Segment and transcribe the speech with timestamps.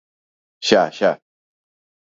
[0.67, 1.11] ¡Xa!, ¡xa!